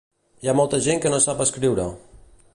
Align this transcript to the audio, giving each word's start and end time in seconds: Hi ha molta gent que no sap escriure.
Hi 0.45 0.49
ha 0.51 0.55
molta 0.59 0.79
gent 0.87 1.03
que 1.05 1.13
no 1.15 1.21
sap 1.27 1.45
escriure. 1.47 1.89